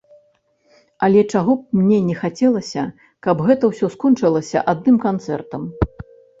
Але 1.07 1.21
чаго 1.33 1.51
б 1.59 1.81
мне 1.81 1.99
не 2.07 2.15
хацелася, 2.23 2.87
каб 3.29 3.45
гэта 3.51 3.63
ўсё 3.73 3.93
скончылася 3.99 4.67
адным 4.77 4.97
канцэртам. 5.09 5.73